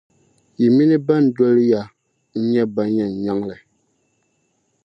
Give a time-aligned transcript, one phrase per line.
[0.59, 1.81] yi mini ban doli ya
[2.39, 3.55] n-nyɛ ban yɛn nyaŋli.